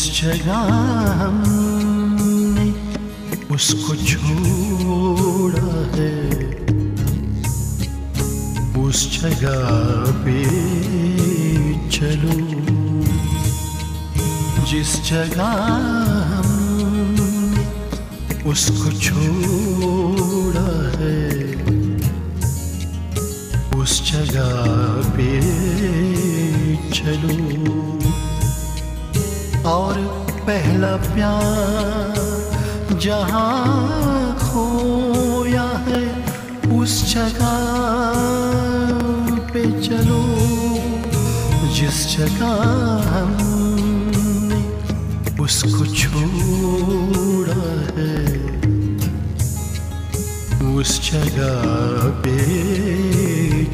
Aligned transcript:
जिस 0.00 0.20
जगह 0.20 0.60
हमने 1.20 2.68
उसको 3.54 3.94
छोड़ा 4.10 5.72
है, 5.96 6.16
उस 8.82 8.98
जगह 9.16 9.60
पे 10.24 10.38
चलो। 11.96 12.38
जिस 14.70 14.90
जगह 15.10 15.52
हमने 16.32 17.64
उसको 18.50 18.88
छोड़ा 19.06 20.70
है, 20.96 21.20
उस 23.80 23.92
जगह 24.12 24.50
पे 25.16 25.30
चलो। 26.90 27.59
और 29.70 29.98
पहला 30.46 30.94
प्यार, 31.06 32.16
जहाँ 33.02 34.34
खोया 34.38 35.68
है 35.86 36.02
उस 36.78 36.94
जगह 37.14 37.54
पे 39.52 39.62
चलो, 39.82 40.22
जिस 41.76 41.98
जगह 42.16 42.52
हमने 43.10 44.60
उसको 45.42 45.82
छोड़ा 45.94 47.62
है। 47.96 48.18
उस 50.74 50.90
जगह 51.10 51.54
पे 52.24 52.36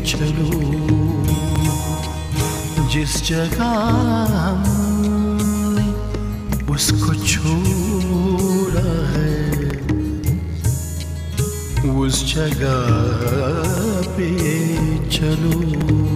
चलो, 0.04 0.50
जिस 2.92 3.12
जगह 3.28 3.72
हमने 4.36 4.95
उसको 6.75 7.13
छोड़ा 7.25 8.91
है 9.13 9.35
उस 11.95 12.23
जगह 12.33 12.79
पे 14.17 14.29
चलो 15.09 16.14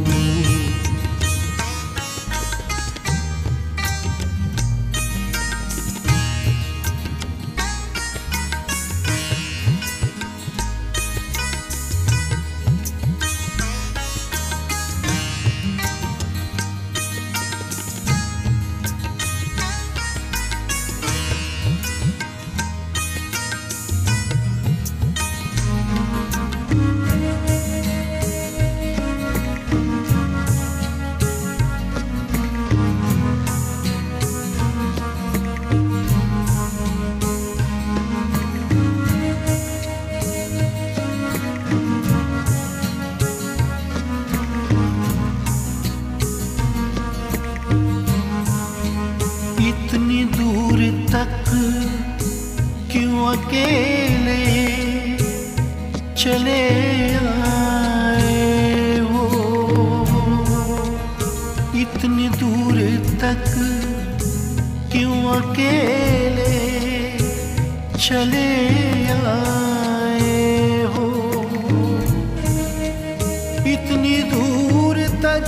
इतनी 73.73 74.15
दूर 74.31 74.97
तक 75.23 75.45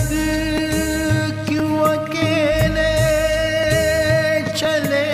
क्यों 1.47 1.73
अकेले 1.87 2.93
चले 4.59 5.05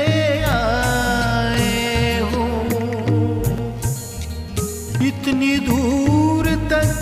आए 0.51 2.19
हो 2.31 2.45
इतनी 5.09 5.51
दूर 5.69 6.49
तक 6.73 7.01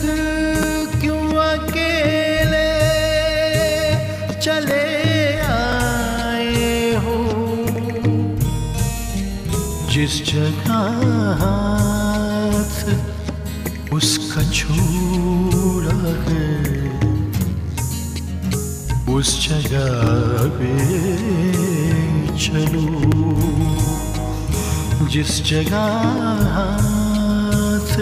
क्यों 1.02 1.24
अकेले 1.44 2.68
चले 4.42 4.84
आए 5.50 6.96
हो 7.06 7.18
जिस 9.94 10.22
जगह 10.32 11.46
उस 19.17 19.29
जगह 19.43 19.87
पे 20.57 20.73
चलो। 22.39 22.89
जिस 25.09 25.31
जगह 25.45 25.87
हाथ 26.55 27.93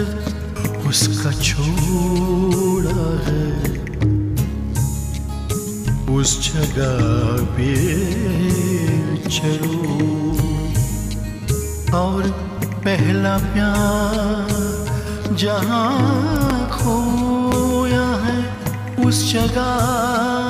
उसका 0.87 1.31
छोड़ा 1.41 3.05
है, 3.27 3.47
उस 6.15 6.29
जगह 6.47 6.95
पे 7.55 7.71
चलो। 9.29 9.79
और 11.97 12.21
पहला 12.85 13.37
प्यार 13.53 14.49
जहाँ 15.35 15.91
खोया 16.71 18.07
है, 18.25 18.39
उस 19.05 19.17
जगह 19.33 20.44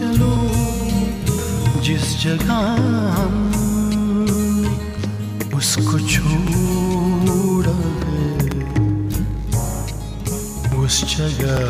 चलो 0.00 0.34
जिस 1.84 2.04
जगह 2.22 2.60
हम 3.16 3.34
उसको 5.56 5.98
छोड़ा 6.12 7.74
है 8.04 8.30
उस 10.84 10.96
जगह 11.16 11.60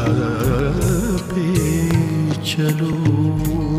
पे 1.33 1.47
चलो। 2.53 3.70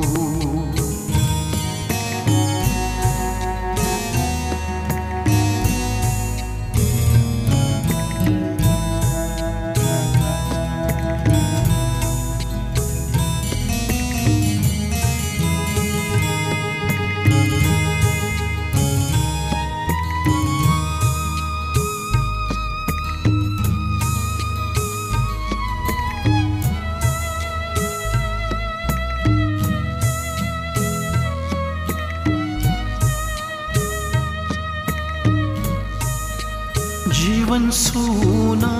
जीवन 37.51 37.69
सोना 37.75 38.75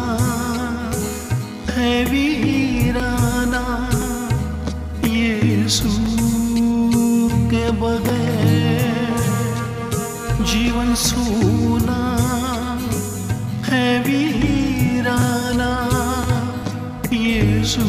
है 1.75 1.89
वीराना 2.09 3.63
यीशु 5.06 5.89
के 7.51 7.65
बगैर 7.81 9.19
जीवन 10.51 10.94
सोना 11.03 12.00
है 13.68 13.83
वीराना 14.07 15.71
यीशु 17.13 17.88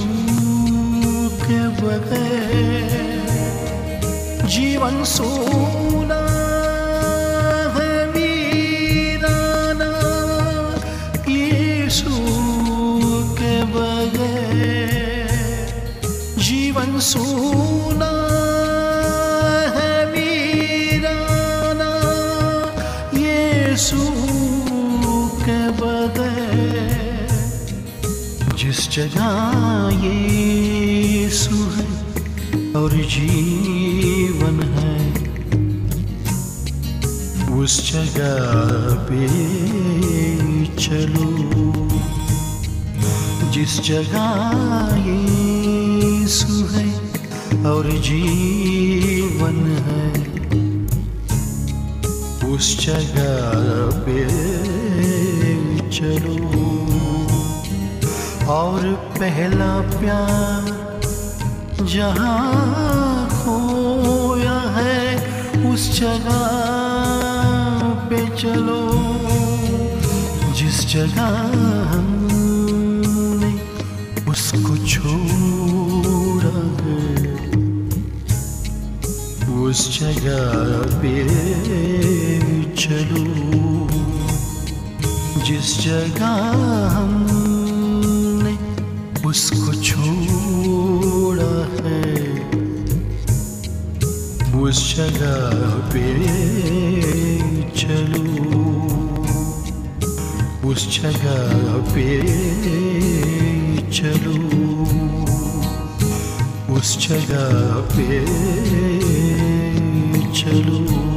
के 1.46 1.62
बगैर 1.78 2.90
जीवन 4.56 5.02
सोना 5.14 6.20
के 25.42 25.68
बगैर। 25.68 27.28
जिस 28.56 28.90
जगह 28.90 29.90
ये 30.04 31.28
है 31.68 31.86
और 32.74 32.90
जीवन 32.90 34.62
है, 34.62 34.98
उस 37.58 37.92
जगह 37.92 38.94
पे 38.94 39.26
चलो। 40.76 41.32
जिस 43.50 43.80
जगह 43.80 44.96
यीशु 44.96 46.54
है 46.70 46.88
और 47.66 47.90
जीवन 47.90 49.58
है, 49.88 50.12
उस 52.52 52.86
जगह 52.86 53.40
पे 54.06 54.81
चलो। 55.92 56.36
और 58.48 58.80
पहला 59.18 59.72
प्यार 59.90 60.70
जहाँ 61.86 63.28
खोया 63.32 64.58
है, 64.76 65.04
उस 65.72 65.82
जगह 66.00 66.46
पे 68.08 68.20
चलो। 68.36 68.82
जिस 70.54 70.78
जगह 70.92 71.30
हमने 71.92 73.52
उसको 74.30 74.76
छोड़ा 74.86 76.56
है, 76.82 77.04
उस 79.62 79.80
जगह 80.00 80.42
पे 81.00 81.14
चलो। 82.76 84.11
जिस 85.46 85.80
जगह 85.80 86.32
हमने 86.96 88.54
उसको 89.28 89.72
छोड़ा 89.82 91.54
है, 91.78 92.04
उस 94.62 94.96
जगह 94.96 95.50
पे 95.92 96.06
चलो। 97.70 98.32
उस 100.70 101.02
जगह 101.02 101.42
पे 101.94 102.06
चलो। 103.92 104.38
उस 106.74 107.08
जगह 107.08 107.52
पे 107.94 108.08
चलो। 110.32 111.11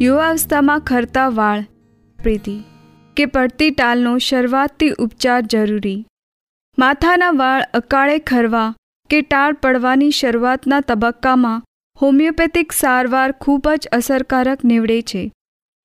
યુવાવસ્થામાં 0.00 0.80
ખરતા 0.80 1.28
વાળ, 1.28 1.62
પ્રીતિ, 2.18 2.64
કે 3.16 3.26
પડતી 3.26 3.70
ટાલનો 3.70 4.18
શરૂઆતથી 4.18 4.90
ઉપચાર 4.90 5.40
જરૂરી. 5.40 6.06
માથાના 6.78 7.30
વાળ 7.30 7.62
અકાળે 7.74 8.18
ખરવા 8.18 8.74
કે 9.10 9.20
ટાળ 9.20 9.52
પડવાની 9.52 10.10
શરૂઆતના 10.10 10.80
તબક્કામાં 10.80 11.62
હોમિયોપેથિક 12.02 12.72
સારવાર 12.72 13.32
ખૂબ 13.32 13.68
જ 13.76 13.88
અસરકારક 13.92 14.64
નીવડે 14.64 15.02
છે. 15.02 15.32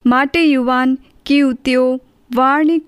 માટે 0.06 0.46
યુવાન 0.46 0.98
યુવતીઓ 1.32 2.02
વાળની 2.36 2.82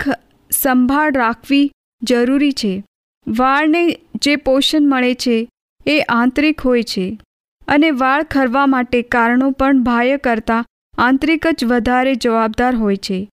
સંભાળ 0.51 1.13
રાખવી 1.13 1.71
જરૂરી 2.03 2.51
છે. 2.51 2.83
વાળને 3.27 3.97
જે 4.15 4.35
પોષણ 4.35 4.87
મળે 4.87 5.15
છે 5.15 5.49
એ 5.85 5.99
આંતરિક 6.01 6.61
હોય 6.61 6.83
છે. 6.83 7.19
અને 7.67 7.91
વાળ 7.91 8.23
ખરવા 8.23 8.65
માટે 8.65 9.01
કારણો 9.01 9.51
પણ 9.51 9.83
બાહ્ય 9.83 10.17
કરતાં 10.17 10.65
આંતરિક 10.97 11.47
જ 11.47 11.65
વધારે 11.65 12.15
જવાબદાર 12.15 12.75
હોય 12.75 12.95
છે. 12.95 13.29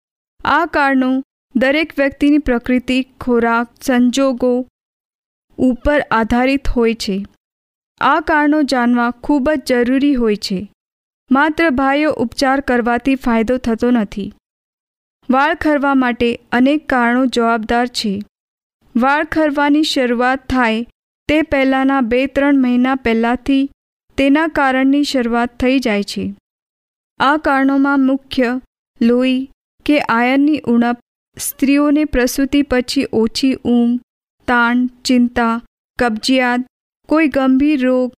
આ 0.45 0.65
કારણો 0.65 1.23
દરેક 1.55 1.93
વ્યક્તિની 1.99 2.37
પ્રકૃતિ, 2.37 3.07
ખોરાક, 3.21 3.67
સંજોગો 3.81 4.67
ઉપર 5.57 6.01
આધારિત 6.11 6.67
હોય 6.69 6.93
છે. 6.93 7.25
આ 8.01 8.19
કારણો 8.19 8.61
જાણવા 8.61 9.11
ખૂબ 9.11 9.49
જ 9.51 9.61
જરૂરી 9.67 10.15
હોય 10.15 10.35
છે. 10.35 10.73
માત્ર 11.31 11.69
ભાઈઓ 11.69 12.11
ઉપચાર 12.11 12.59
કરવાથી 12.59 13.15
ફાયદો 13.15 13.57
થતો 13.57 13.91
નથી. 13.91 14.33
વાળ 15.29 15.55
ખરવા 15.55 15.93
માટે 15.93 16.39
અનેક 16.51 16.87
કારણો 16.87 17.25
જવાબદાર 17.25 17.87
છે. 17.87 18.21
વાળ 18.95 19.23
ખરવાની 19.23 19.83
શરૂઆત 19.83 20.47
થાય 20.47 20.85
તે 21.27 21.41
પહેલાંના 21.41 22.01
બે 22.01 22.27
ત્રણ 22.27 22.57
મહિના 22.57 22.95
પહેલાંથી 22.95 23.69
તેના 24.17 24.47
કારણની 24.47 25.03
શરૂઆત 25.03 25.57
થઈ 25.57 25.79
જાય 25.79 26.03
છે. 26.03 26.33
આ 27.19 27.37
કારણોમાં 27.37 27.99
મુખ્ય 27.99 28.61
લોહી 29.01 29.49
કે 29.85 29.99
આયનની 29.99 30.59
ઉણપ 30.59 30.99
સ્ત્રીઓને 31.37 32.05
પ્રસૂતિ 32.05 32.61
પછી 32.61 33.05
ઓછી 33.13 33.55
ઊંઘ, 33.55 33.99
તાણ, 34.47 34.87
ચિંતા, 35.05 35.61
કબજિયાત, 35.99 36.59
કોઈ 37.09 37.27
ગંભીર 37.27 37.81
રોગ 37.81 38.13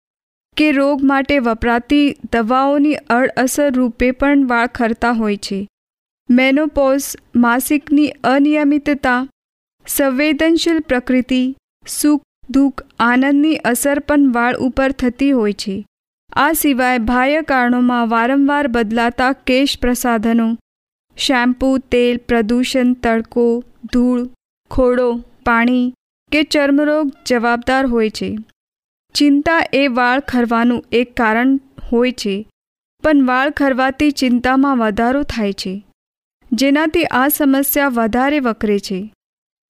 કે 0.57 0.73
રોગ 0.73 1.05
માટે 1.05 1.39
વપરાતી 1.39 2.17
દવાઓની 2.33 2.95
અડઅસર 2.95 3.75
રૂપે 3.75 4.11
પણ 4.11 4.47
વાળ 4.47 4.67
ખરતા 4.67 5.13
હોય 5.13 5.37
છે. 5.37 5.69
મેનોપોઝ 6.31 7.17
માસિકની 7.37 8.09
અનિયમિતતા, 8.09 9.29
સંવેદનશીલ 9.87 10.81
પ્રકૃતિ, 10.81 11.57
સુખ, 11.87 12.23
દુઃખ, 12.51 12.83
આનંદની 13.01 13.57
અસર 13.57 13.99
પણ 13.99 14.33
વાળ 14.33 14.57
ઉપર 14.57 14.93
થતી 14.93 15.33
હોય 15.33 15.53
છે. 15.53 15.87
આ 16.33 16.53
સિવાય 16.53 16.99
બાહ્ય 16.99 17.43
કારણોમાં 17.43 18.09
વારંવાર 18.09 18.67
બદલાતા 18.67 19.33
કેશ 19.33 19.79
પ્રસાધનો, 19.79 20.59
શેમ્પૂ, 21.17 21.79
તેલ, 21.79 22.17
પ્રદૂષણ, 22.17 22.93
તડકો, 22.93 23.65
ધૂળ 23.93 24.29
ખોડો 24.71 25.09
પાણી 25.45 25.93
કે 26.33 26.43
ચર્મરોગ 26.43 27.11
જવાબદાર 27.27 27.87
હોય 27.87 28.11
છે. 28.11 28.39
ચિંતા 29.15 29.61
એ 29.73 29.89
વાળ 29.89 30.21
ખરવાનું 30.21 30.85
એક 30.93 31.17
કારણ 31.17 31.59
હોય 31.93 32.13
છે, 32.13 32.47
પણ 33.05 33.27
વાળ 33.27 33.51
ખરવાથી 33.51 34.11
ચિંતામાં 34.11 34.79
વધારો 34.79 35.23
થાય 35.23 35.53
છે, 35.53 35.75
જેનાથી 36.53 37.05
આ 37.05 37.29
સમસ્યા 37.29 37.89
વધારે 37.89 38.41
વકરે 38.41 38.79
છે. 38.79 39.13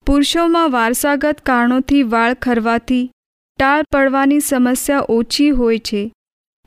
પુરુષોમાં 0.07 0.71
વારસાગત 0.71 1.41
કારણોથી 1.41 2.03
વાળ 2.03 2.33
ખરવાથી 2.33 3.11
ટાળ 3.59 3.83
પડવાની 3.91 4.39
સમસ્યા 4.39 5.05
ઓછી 5.09 5.49
હોય 5.49 5.79
છે 5.79 6.11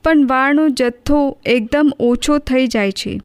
પણ 0.05 0.27
વાળનો 0.27 0.69
જથ્થો 0.69 1.39
એકદમ 1.47 1.93
ઓછો 2.01 2.39
થઈ 2.39 2.67
જાય 2.67 2.93
છે. 2.93 3.21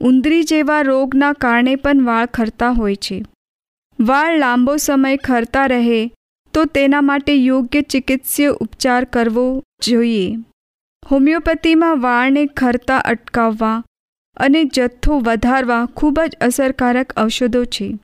ઉંદરી 0.00 0.42
જેવા 0.42 0.82
રોગના 0.82 1.32
કારણે 1.32 1.76
પણ 1.76 2.04
વાળ 2.04 2.26
ખરતા 2.26 2.70
હોય 2.70 2.94
છે. 2.94 3.24
વાળ 4.00 4.38
લાંબો 4.38 4.76
સમય 4.76 5.16
ખરતા 5.16 5.66
રહે 5.66 6.10
તો 6.54 6.64
તેના 6.64 7.00
માટે 7.00 7.34
યોગ્ય 7.34 7.82
ચિકિત્સીય 7.82 8.48
ઉપચાર 8.48 9.04
કરવો 9.04 9.62
જોઈએ. 9.82 10.36
હોમિયોપેથીમાં 11.10 12.02
વાળને 12.02 12.46
ખરતા 12.46 12.98
અટકાવવા 12.98 13.84
અને 14.36 14.64
જથ્થો 14.64 15.18
વધારવા 15.18 15.86
ખૂબ 15.96 16.20
જ 16.20 16.36
અસરકારક 16.40 17.18
ઔષધો 17.18 17.64
છે. 17.64 17.98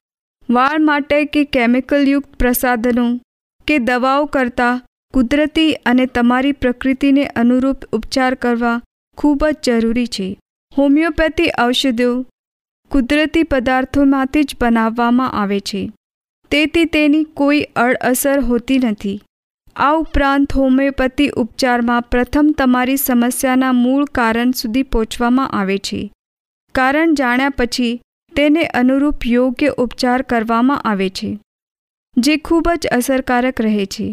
વાળ 0.50 0.78
માટે 0.78 1.25
કે 1.25 1.44
કેમિકલયુક્ત 1.44 2.34
પ્રસાધનો 2.37 3.20
કે 3.66 3.78
દવાઓ 3.78 4.25
કરતાં 4.26 4.80
કુદરતી 5.14 5.73
અને 5.87 6.06
તમારી 6.06 6.52
પ્રકૃતિને 6.52 7.25
અનુરૂપ 7.37 7.85
ઉપચાર 7.92 8.35
કરવા 8.35 8.80
ખૂબ 9.18 9.44
જ 9.47 9.66
જરૂરી 9.66 10.06
છે. 10.06 10.28
હોમિયોપેથી 10.73 11.52
ઔષધો 11.59 12.09
કુદરતી 12.90 13.42
પદાર્થોમાંથી 13.42 14.44
જ 14.44 14.56
બનાવવામાં 14.61 15.33
આવે 15.33 15.61
છે. 15.61 15.83
તેથી 16.50 16.85
તેની 16.85 17.25
કોઈ 17.25 17.61
અડઅસર 17.76 18.40
હોતી 18.40 18.78
નથી. 18.78 19.21
આ 19.76 19.92
ઉપરાંત 19.92 20.52
હોમિયોપેથી 20.52 21.30
ઉપચારમાં 21.37 22.02
પ્રથમ 22.02 22.50
તમારી 22.59 22.97
સમસ્યાના 22.97 23.73
મૂળ 23.73 24.04
કારણ 24.04 24.50
સુધી 24.50 24.83
પહોંચવામાં 24.83 25.50
આવે 25.50 25.78
છે. 25.78 26.00
કારણ 26.75 27.14
જાણ્યા 27.14 27.49
પછી 27.49 28.00
તેને 28.33 28.66
અનુરૂપ 28.75 29.26
યોગ્ય 29.26 29.75
ઉપચાર 29.78 30.23
કરવામાં 30.23 30.80
આવે 30.80 31.09
છે, 31.09 31.30
જે 32.16 32.37
ખૂબ 32.37 32.68
જ 32.80 32.87
અસરકારક 32.88 33.61
રહે 33.61 33.87
છે. 33.87 34.09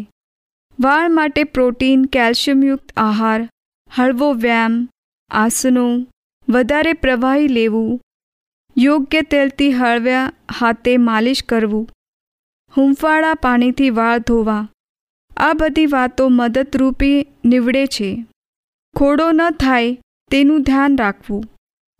વાળ 0.82 1.08
માટે 1.08 1.44
પ્રોટીન, 1.44 2.04
કેલ્શિયમયુક્ત 2.04 2.92
આહાર, 2.96 3.40
હળવો 3.90 4.32
વ્યાયામ, 4.32 4.88
આસનો, 5.30 5.86
વધારે 6.48 6.92
પ્રવાહી 6.92 7.48
લેવું, 7.48 8.00
યોગ્ય 8.76 9.22
તેલથી 9.22 9.72
હળવ્યા 9.72 10.32
હાથે 10.58 10.96
માલિશ 10.96 11.42
કરવું, 11.42 11.88
હૂંફાળા 12.74 13.34
પાણીથી 13.34 13.90
વાળ 13.90 14.18
ધોવા, 14.18 14.68
આ 15.36 15.52
બધી 15.52 15.86
વાતો 15.86 16.28
મદદરૂપી 16.28 17.18
નીવડે 17.44 17.84
છે. 17.86 18.10
ખોડો 18.96 19.28
ન 19.32 19.50
થાય 19.50 20.00
તેનું 20.30 20.62
ધ્યાન 20.62 20.98
રાખવું. 20.98 21.44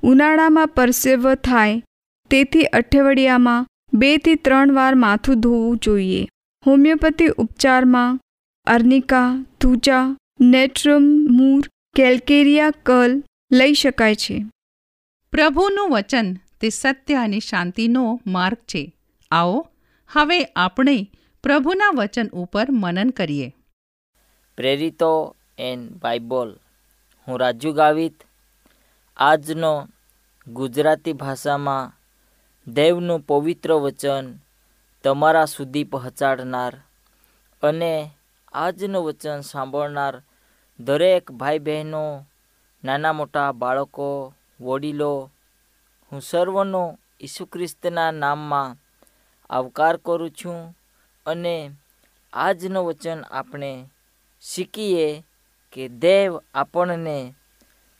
ઉનાળામાં 0.02 0.68
પરસેવો 0.68 1.34
થાય 1.34 1.82
તેથી 2.30 2.64
અઠવાડિયામાં 2.72 3.66
બેથી 3.94 4.34
ત્રણ 4.34 4.72
વાર 4.72 4.94
માથું 4.94 5.40
ધોવું 5.40 5.78
જોઈએ. 5.78 6.28
હોમિયોપેથી 6.66 7.28
ઉપચારમાં 7.38 8.18
અર્નિકા 8.66 9.46
તુચા 9.60 10.16
નેટ્રમ 10.40 11.02
મૂર 11.30 11.68
કેલ્કેરિયા 11.96 12.70
કલ 12.70 13.22
લઈ 13.52 13.74
શકાય 13.74 14.14
છે. 14.14 14.44
પ્રભુનું 15.32 15.90
વચન 15.90 16.34
તે 16.60 16.68
સત્ય 16.68 17.14
અને 17.14 17.40
શાંતિનો 17.40 18.20
માર્ગ 18.26 18.56
છે. 18.56 18.92
આવો 19.30 19.68
હવે 20.12 20.44
આપણે 20.44 21.10
પ્રભુના 21.42 21.90
વચન 21.94 22.28
ઉપર 22.32 22.66
મનન 22.70 23.10
કરીએ. 23.10 23.54
પ્રેરિતો 24.56 25.36
એન 25.58 25.88
બાઇબલ 25.88 26.56
હું 27.28 27.40
રાજુ 27.40 27.72
ગાવિત 27.72 28.14
આજનો 29.16 29.88
ગુજરાતી 30.46 31.12
ભાષામાં 31.12 31.92
દેવનું 32.72 33.20
પવિત્ર 33.20 33.72
વચન 33.72 34.34
તમારા 35.04 35.44
સુધી 35.44 35.84
પહોંચાડનાર 35.84 36.80
અને 37.62 38.10
આજનું 38.54 39.04
વચન 39.04 39.40
સાંભળનાર 39.40 40.22
દરેક 40.80 41.32
ભાઈ 41.32 41.58
બહેનો 41.58 42.26
નાના 42.84 43.12
મોટા 43.12 43.52
બાળકો, 43.52 44.34
વડીલો, 44.60 45.30
હું 46.12 46.20
સર્વનો 46.20 46.98
ઈસુ 47.20 47.46
ખ્રિસ્તના 47.46 48.10
નામમાં 48.10 48.76
આવકાર 49.50 49.96
કરું 49.96 50.30
છું 50.30 50.76
અને 51.26 51.70
આજનું 52.32 52.86
વચન 52.86 53.20
આપણે 53.30 53.90
શીખીએ 54.42 55.24
કે 55.72 55.88
દેવ 55.88 56.30
આપણને 56.54 57.34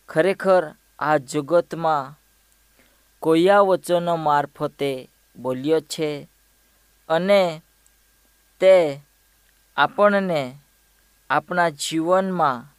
ખરેખર 0.08 0.74
આ 0.98 1.16
જગતમાં 1.16 2.14
કોયા 3.20 3.60
વચનો 3.60 4.16
મારફતે 4.16 5.10
બોલ્યો 5.36 5.80
છે 5.80 6.28
અને 7.08 7.62
તે 8.60 9.02
આપણને 9.76 10.58
આપણા 11.30 11.68
જીવનમાં 11.68 12.76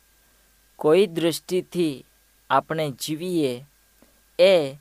કોઈ 0.75 1.07
દૃષ્ટિથી 1.07 2.05
આપણે 2.49 2.91
જીવીએ 2.91 3.65
એ 4.39 4.75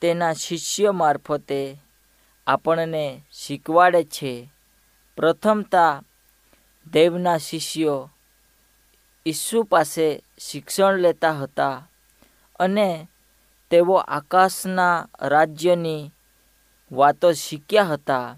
તેના 0.00 0.32
શિષ્ય 0.32 0.90
મારફતે 0.90 1.82
આપણને 2.46 3.24
શીખવાડે 3.32 4.04
છે. 4.04 4.50
પ્રથમતા, 5.16 6.02
દેવના 6.92 7.36
શિષ્યો 7.36 8.10
ઈસુ 9.26 9.62
પાસે 9.62 10.22
શિક્ષણ 10.38 10.94
લેતા 10.94 11.32
હતા 11.32 11.88
અને 12.58 13.08
તેઓ 13.70 13.94
આકાશના 13.94 15.08
રાજ્યની 15.22 16.10
વાતો 16.92 17.32
શીખ્યા 17.32 17.82
હતા. 17.82 18.36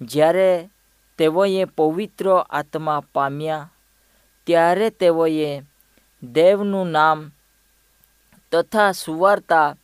જ્યારે 0.00 0.70
તેઓએ 1.18 1.64
પવિત્ર 1.64 2.26
આત્મા 2.50 3.02
પામ્યા. 3.12 3.70
ત્યારે 4.46 4.90
તેઓએ 4.90 5.62
દેવનું 6.22 6.86
નામ 6.86 7.18
તથા 8.52 8.92
સુવાર્તા 8.92 9.76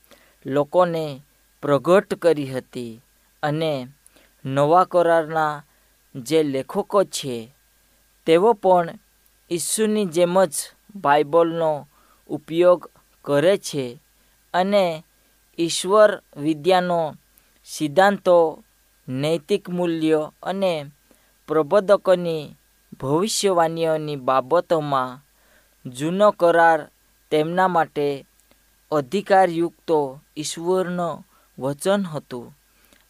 લોકોને 0.46 1.22
પ્રગટ 1.62 2.14
કરી 2.14 2.46
હતી 2.46 3.00
અને 3.42 3.88
નવા 4.44 4.84
કરારના 4.84 5.64
જે 6.14 6.42
લેખકો 6.42 7.04
છે, 7.04 7.36
તેઓ 8.26 8.52
પણ 8.52 8.98
ઈસુની 9.50 10.04
જેમ 10.04 10.44
જ 10.44 10.54
બાઇબલનો 10.94 11.88
ઉપયોગ 12.28 12.90
કરે 13.24 13.56
છે 13.56 13.98
અને 14.54 15.04
ઈશ્વર 15.58 16.22
વિદ્યાનો 16.36 17.16
સિદ્ધાંતો, 17.64 18.64
નૈતિક 19.08 19.68
મૂલ્યો 19.68 20.34
અને 20.42 20.72
પ્રબોધકોની 21.52 22.54
ભવિષ્યવાણીઓની 23.00 24.16
બાબતોમાં 24.16 25.21
જૂનો 25.85 26.28
કરાર 26.32 26.80
તેમના 27.32 27.68
માટે 27.68 28.06
અધિકારયુક્ત 28.92 29.90
ઈશ્વરનો 30.37 31.09
વચન 31.59 32.02
હતું. 32.04 32.52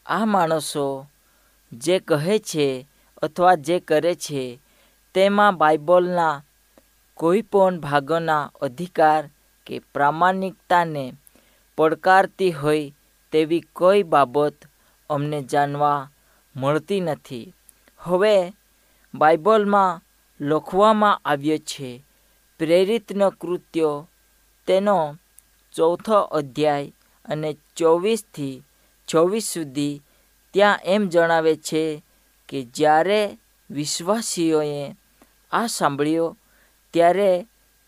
આ 0.07 0.25
માણસો 0.25 0.87
જે 1.73 1.97
કહે 1.99 2.37
છે 2.39 2.67
અથવા 3.23 3.55
જે 3.57 3.77
કરે 3.81 4.15
છે 4.15 4.43
તેમાં 5.15 5.59
બાઇબલના 5.61 6.43
કોઈ 7.19 7.43
પણ 7.43 7.81
ભાગોના 7.81 8.51
અધિકાર 8.61 9.23
કે 9.67 9.75
પ્રામાણિકતાને 9.93 11.05
પડકારતી 11.79 12.53
હોય 12.53 12.93
તેવી 13.33 13.69
કોઈ 13.73 14.03
બાબત 14.03 14.57
અમને 15.11 15.39
જાણવા 15.43 16.09
મળતી 16.55 17.01
નથી. 17.01 17.53
હવે 18.03 18.37
બાઇબલમાં 19.15 20.01
લખવામાં 20.41 21.21
આવ્યો 21.25 21.59
છે, 21.59 21.91
પ્રેરિતનો 22.59 23.27
કૃત્યો 23.31 23.95
તેનો 24.69 24.99
ચોથો 25.75 26.19
અધ્યાય 26.39 26.93
અને 27.25 27.51
ચોવીસથી 27.77 28.63
ચોવીસ 29.09 29.47
સુધી 29.53 30.03
ત્યાં 30.55 30.85
એમ 30.85 31.03
જણાવે 31.09 31.55
છે 31.57 31.83
કે 32.49 32.59
જ્યારે 32.77 33.21
વિશ્વાસીઓએ 33.71 34.97
આ 35.53 35.67
સાંભળ્યો, 35.67 36.37
ત્યારે 36.95 37.31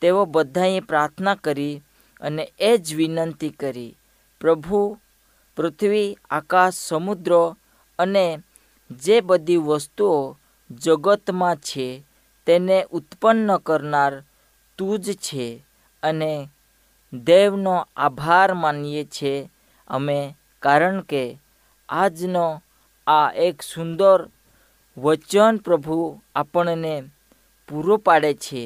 તેઓ 0.03 0.23
બધાએ 0.27 0.81
પ્રાર્થના 0.81 1.35
કરી 1.35 1.83
અને 2.21 2.45
એ 2.59 2.73
જ 2.79 2.87
વિનંતી 2.95 3.51
કરી, 3.51 3.97
પ્રભુ, 4.41 4.81
પૃથ્વી, 5.57 6.17
આકાશ, 6.31 6.79
સમુદ્ર 6.89 7.33
અને 7.99 8.27
જે 8.91 9.21
બધી 9.21 9.57
વસ્તુઓ 9.57 10.37
જગતમાં 10.71 11.57
છે, 11.57 12.03
તેને 12.47 12.85
ઉત્પન્ન 12.93 13.57
કરનાર 13.57 14.25
તું 14.79 14.99
જ 14.99 15.07
છે 15.13 15.63
અને 16.03 16.49
દેવનો 17.13 17.87
આભાર 17.97 18.55
માનીએ 18.55 19.05
છીએ 19.05 19.49
અમે, 19.87 20.37
કારણ 20.63 21.01
કે 21.01 21.39
આજનો 21.89 22.63
આ 23.07 23.29
એક 23.29 23.63
સુંદર 23.63 24.29
વચન 24.97 25.57
પ્રભુ 25.57 26.21
આપણને 26.35 26.95
પૂરો 27.69 27.97
પાડે 27.97 28.35
છે 28.35 28.63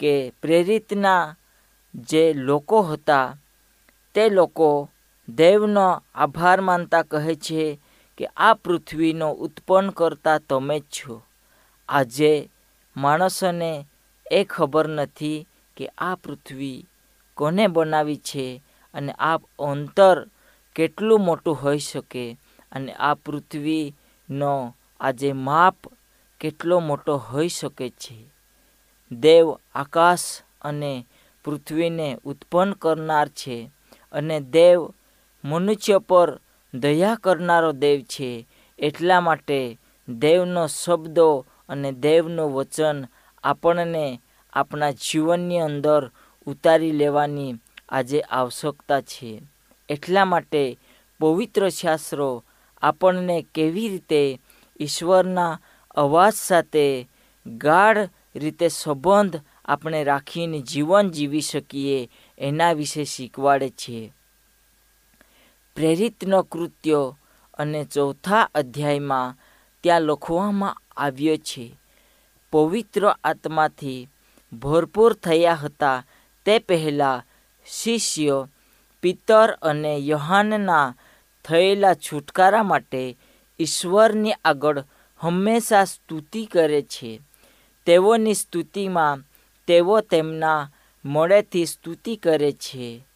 કે 0.00 0.32
પ્રેરિતના 0.42 1.34
જે 1.94 2.32
લોકો 2.32 2.82
હતા, 2.82 3.36
તે 4.14 4.28
લોકો 4.28 4.88
દેવનો 5.28 6.02
આભાર 6.14 6.60
માનતા 6.60 7.02
કહે 7.02 7.34
છે 7.34 7.78
કે 8.16 8.26
આ 8.36 8.54
પૃથ્વીનો 8.54 9.32
ઉત્પન્ન 9.32 9.90
કરતા 9.90 10.38
તમે 10.38 10.80
જ 10.80 10.82
છો. 10.82 11.22
આજે 11.88 12.48
માણસોને 12.96 13.86
એ 14.32 14.44
ખબર 14.44 14.88
નથી 14.88 15.46
કે 15.76 15.86
આ 15.98 16.14
પૃથ્વી 16.14 16.86
કોને 17.34 17.66
બનાવી 17.66 18.16
છે 18.16 18.62
અને 18.94 19.12
આ 19.12 19.38
અંતર 19.58 20.26
કેટલું 20.74 21.20
મોટું 21.20 21.62
હોઈ 21.62 21.78
શકે 21.78 22.38
અને 22.72 22.92
આ 22.92 23.14
પૃથ્વીનો 23.14 24.74
આજે 25.00 25.32
માપ 25.32 25.76
કેટલો 26.40 26.80
મોટો 26.80 27.16
હોઈ 27.16 27.48
શકે 27.48 27.88
છે. 27.90 28.18
દેવ 29.12 29.58
આકાશ 29.74 30.42
અને 30.62 31.06
પૃથ્વીને 31.44 32.18
ઉત્પન્ન 32.24 32.72
કરનાર 32.72 33.28
છે 33.28 33.70
અને 34.12 34.40
દેવ 34.40 34.94
મનુષ્ય 35.44 35.98
પર 35.98 36.40
દયા 36.74 37.14
કરનારો 37.14 37.72
દેવ 37.72 38.00
છે, 38.00 38.46
એટલા 38.78 39.20
માટે 39.20 39.78
દેવનો 40.08 40.66
શબ્દો 40.66 41.46
અને 41.68 41.92
દેવનું 41.92 42.52
વચન 42.52 43.04
આપણને 43.44 44.20
આપણા 44.52 44.90
જીવનની 44.90 45.58
અંદર 45.58 46.10
ઉતારી 46.46 46.92
લેવાની 46.92 47.54
આજે 47.88 48.20
આવશ્યકતા 48.20 49.00
છે. 49.00 49.42
એટલા 49.88 50.24
માટે 50.24 50.78
પવિત્ર 51.20 51.68
શાસ્ત્રો 51.68 52.44
આપણને 52.82 53.46
કેવી 53.54 53.88
રીતે 53.88 54.40
ઈશ્વરના 54.80 55.60
અવાજ 55.90 56.32
સાથે 56.32 57.08
ગાઢ 57.46 58.08
રીતે 58.36 58.68
સંબંધ 58.68 59.36
આપણે 59.64 60.04
રાખીને 60.04 60.58
જીવન 60.58 61.10
જીવી 61.10 61.40
શકીએ 61.40 62.10
એના 62.38 62.72
વિશે 62.72 63.04
શીખવાડે 63.04 63.70
છે. 63.70 64.12
પ્રેરિતનો 65.76 66.42
કૃત્યો 66.42 67.18
અને 67.58 67.84
ચોથા 67.84 68.48
અધ્યાયમાં 68.54 69.36
ત્યાં 69.82 70.02
લખવામાં 70.02 70.76
આવ્યો 70.96 71.36
છે, 71.36 71.76
પવિત્ર 72.52 73.14
આત્માથી 73.24 74.08
ભરપૂર 74.52 75.12
થયા 75.12 75.54
હતા 75.54 76.04
તે 76.44 76.58
પહેલાં 76.58 77.24
શિષ્ય 77.66 78.48
પિતર 79.02 79.58
અને 79.62 79.96
યોહાનના 79.96 80.94
થયેલા 81.44 81.94
છુટકારા 81.94 82.62
માટે 82.62 83.16
ઈશ્વરની 83.60 84.32
આગળ 84.44 84.84
હંમેશા 85.18 85.84
સ્તુતિ 85.84 86.44
કરે 86.44 86.82
છે. 86.82 87.20
તેઓની 87.86 88.34
સ્તુતિમાં 88.34 89.22
તેઓ 89.66 90.00
તેમના 90.00 90.70
મોડેથી 91.04 91.66
સ્તુતિ 91.66 92.16
કરે 92.16 92.52
છે. 92.52 93.06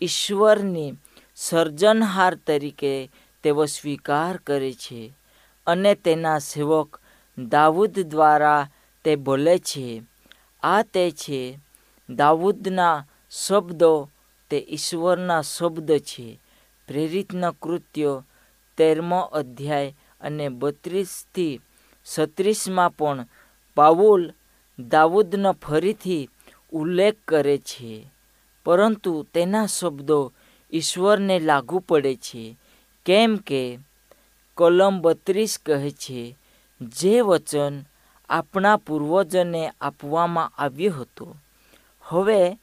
ઈશ્વરની 0.00 0.94
સર્જનહાર 1.40 2.34
તરીકે 2.46 2.94
તેઓ 3.44 3.64
સ્વીકાર 3.66 4.34
કરે 4.46 4.72
છે 4.82 5.00
અને 5.66 5.92
તેના 6.04 6.40
સેવક 6.42 6.90
દાઉદ 7.38 7.94
દ્વારા 8.12 8.68
તે 9.04 9.12
બોલે 9.16 9.56
છે, 9.60 9.88
આ 10.62 10.82
તે 10.92 11.04
છે, 11.12 11.40
દાઉદના 12.08 13.04
શબ્દો 13.32 13.92
તે 14.50 14.58
ઈશ્વરના 14.66 15.42
શબ્દ 15.44 15.90
છે, 16.02 16.28
પ્રેરિતના 16.88 17.58
કૃત્યો 17.62 18.14
તેરમો 18.78 19.20
અધ્યાય 19.32 19.96
અને 20.20 20.46
બત્રીસથી 20.50 21.60
છત્રીસમાં 22.06 22.92
પણ 22.98 23.28
પાઉલ 23.76 24.22
દાઉદનો 24.78 25.50
ફરીથી 25.62 26.30
ઉલ્લેખ 26.72 27.18
કરે 27.28 27.56
છે, 27.60 27.92
પરંતુ 28.66 29.12
તેના 29.32 29.68
શબ્દો 29.68 30.20
ઈશ્વરને 30.72 31.38
લાગુ 31.38 31.78
પડે 31.78 32.14
છે. 32.16 32.56
કેમ 33.06 33.36
કે 33.36 33.78
કલમ 34.56 35.00
બત્રીસ 35.00 35.58
કહે 35.66 35.90
છે, 35.90 36.36
જે 36.80 37.20
વચન 37.20 37.74
આપણા 38.28 38.76
પૂર્વજોને 38.76 39.72
આપવામાં 39.80 40.52
આવ્યું 40.58 41.00
હતું, 41.00 41.42
હવે 42.02 42.58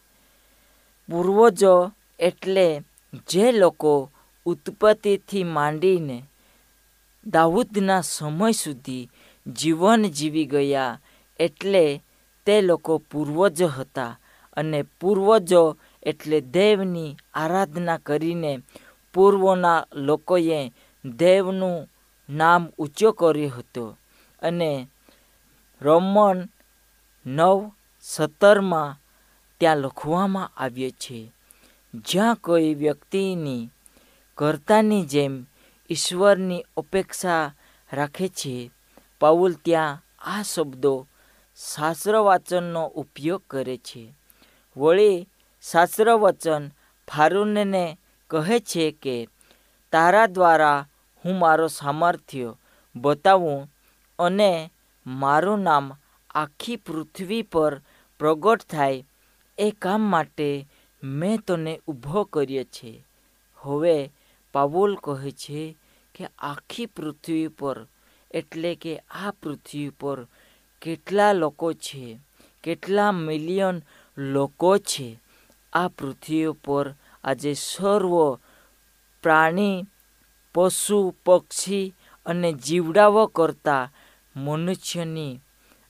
પૂર્વજો 1.10 1.92
એટલે 2.20 2.84
જે 3.30 3.52
લોકો 3.52 4.12
ઉત્પત્તિથી 4.46 5.44
માંડીને 5.44 6.24
દાઉદના 7.26 8.02
સમય 8.02 8.52
સુધી 8.52 9.10
જીવન 9.48 10.02
જીવી 10.08 10.46
ગયા, 10.46 11.00
એટલે 11.40 12.04
તે 12.46 12.62
લોકો 12.62 12.98
પૂર્વજ 13.12 13.64
હતા 13.64 14.20
અને 14.58 14.84
પૂર્વજો 15.02 15.78
એટલે 16.08 16.42
દેવની 16.42 17.18
આરાધના 17.34 17.98
કરીને 17.98 18.60
પૂર્વના 19.14 19.86
લોકોએ 19.94 20.72
દેવનું 21.06 21.88
નામ 22.30 22.68
ઊંચો 22.80 23.12
કર્યો 23.12 23.50
હતો. 23.50 23.98
અને 24.42 24.88
રોમન 25.82 26.38
નવ 27.26 27.72
સત્તરમાં 28.02 28.98
ત્યાં 29.60 29.78
લખવામાં 29.78 30.52
આવ્યો 30.58 30.90
છે, 30.90 31.20
જ્યાં 31.94 32.36
કોઈ 32.36 32.74
વ્યક્તિની 32.74 33.70
કર્તાની 34.36 35.06
જેમ 35.06 35.34
ઈશ્વરની 35.90 36.66
અપેક્ષા 36.78 37.54
રાખે 37.94 38.28
છે. 38.28 38.72
પાઉલ 39.22 39.54
ત્યાં 39.54 40.02
આ 40.22 40.44
શબ્દો 40.44 41.08
શાસ્ત્ર 41.58 42.16
વાંચનનો 42.16 42.84
ઉપયોગ 42.86 43.42
કરે 43.50 43.78
છે. 43.78 44.14
વળી 44.78 45.28
શાસ્ત્ર 45.72 46.14
વચન 46.14 46.70
ફારૂનને 47.08 47.98
કહે 48.28 48.60
છે 48.60 48.92
કે, 48.92 49.28
તારા 49.92 50.26
દ્વારા 50.26 50.86
હું 51.26 51.40
મારો 51.40 51.68
સામર્થ્ય 51.68 52.54
બતાવું 52.96 53.72
અને 54.20 54.72
મારું 55.06 55.60
નામ 55.60 55.94
આખી 56.30 56.76
પૃથ્વી 56.76 57.42
પર 57.42 57.82
પ્રગટ 58.20 58.62
થાય 58.64 59.04
એ 59.58 59.72
કામ 59.72 60.02
માટે 60.02 60.68
મેં 61.04 61.38
તને 61.38 61.82
ઊભો 61.88 62.24
કર્યો 62.24 62.64
છે. 62.64 63.04
હવે 63.58 64.12
પાવોલ 64.54 64.96
કહે 64.96 65.32
છે 65.32 65.78
કે, 66.16 66.26
આખી 66.40 66.86
પૃથ્વી 66.86 67.48
પર, 67.48 67.88
એટલે 68.32 68.76
કે 68.76 68.98
આ 68.98 69.32
પૃથ્વી 69.32 69.90
પર 69.90 70.28
કેટલા 70.82 71.34
લોકો 71.34 71.74
છે? 71.74 72.20
કેટલા 72.64 73.12
મિલિયન 73.12 73.82
લોકો 74.18 74.78
છે? 74.78 75.27
આ 75.74 75.88
પૃથ્વી 75.88 76.46
ઉપર 76.46 76.94
આજે 77.24 77.54
સર્વ 77.54 78.36
પ્રાણી, 79.24 79.86
પશુ, 80.54 81.14
પક્ષી 81.26 81.94
અને 82.26 82.54
જીવડાઓ 82.54 83.26
કરતાં 83.26 83.90
મનુષ્યની 84.36 85.40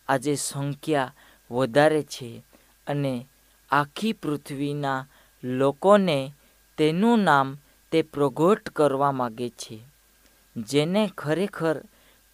આજે 0.07 0.35
સંખ્યા 0.35 1.13
વધારે 1.51 2.03
છે 2.03 2.43
અને 2.87 3.27
આખી 3.71 4.13
પૃથ્વીના 4.13 5.07
લોકોને 5.43 6.33
તેનું 6.77 7.19
નામ 7.19 7.57
તે 7.91 8.01
પ્રગટ 8.01 8.69
કરવા 8.69 9.11
માગે 9.11 9.49
છે. 9.49 9.79
જેને 10.57 11.11
ખરેખર 11.17 11.79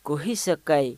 કહી 0.06 0.36
શકાય 0.36 0.98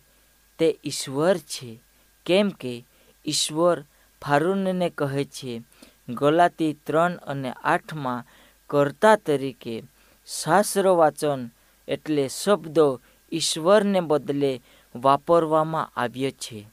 તે 0.60 0.79
ઈશ્વર 0.84 1.38
છે. 1.38 1.79
કેમ 2.25 2.49
કે 2.49 2.86
ઈશ્વર 3.25 3.84
ફારૂનને 4.21 4.89
કહે 4.89 5.23
છે 5.25 5.62
ગલાતી 6.10 6.74
ત્રણ 6.74 7.12
અને 7.15 7.52
આઠમાં 7.52 8.26
કર્તા 8.70 9.15
તરીકે 9.15 9.84
શાસ્ત્ર 10.28 10.88
વાચન 10.88 11.50
એટલે 11.88 12.28
શબ્દો 12.28 13.02
ઈશ્વરને 13.32 14.00
બદલે 14.00 14.62
વાપરવામાં 14.96 15.91
આવ્યો 15.96 16.32
છે. 16.32 16.68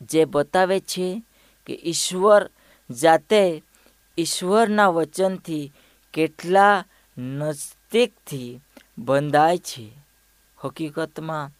જે 0.00 0.24
બતાવે 0.24 0.80
છે 0.80 1.22
કે 1.66 1.80
ઈશ્વર 1.84 2.50
જાતે 2.90 3.62
ઈશ્વરના 4.18 4.88
વચનથી 4.88 5.72
કેટલા 6.12 6.84
નજદીકથી 7.18 8.60
બંધાય 8.98 9.58
છે. 9.58 9.90
હકીકતમાં 10.64 11.50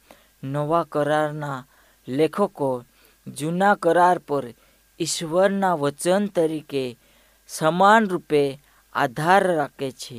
નવા 0.44 0.84
કરારના 0.84 1.64
લેખકો 2.08 2.84
જૂના 3.26 3.74
કરાર 3.74 4.18
પર 4.18 4.44
ઈશ્વરના 5.00 5.74
વચન 5.74 6.24
તરીકે 6.34 6.84
સમાન 7.48 8.08
રૂપે 8.10 8.42
આધાર 8.94 9.44
રાખે 9.58 9.88
છે 9.92 10.18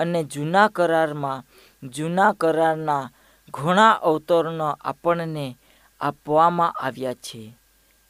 અને 0.00 0.20
જૂના 0.24 0.68
કરારમાં, 0.68 1.44
જૂના 1.82 2.32
કરારના 2.32 3.10
ઘણા 3.54 4.00
અવતરણો 4.02 4.68
આપણને 4.80 5.46
આપવામાં 6.00 6.76
આવ્યા 6.76 7.22
છે. 7.26 7.42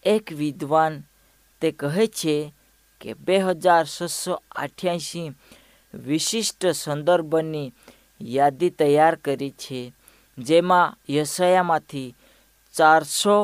એક 0.05 0.25
વિદ્વાન 0.33 0.95
તે 1.63 1.69
કહે 1.71 2.07
છે 2.19 2.37
કે 3.01 3.11
બે 3.15 3.37
હજાર 3.39 3.87
છસો 3.87 4.35
અઠ્યાસી 4.57 5.35
વિશિષ્ટ 5.95 6.63
સંદર્ભની 6.73 7.73
યાદી 8.21 8.71
તૈયાર 8.71 9.17
કરી 9.17 9.55
છે, 9.63 9.81
જેમાં 10.39 10.97
યશયામાંથી 11.09 12.15
ચારસો 12.75 13.37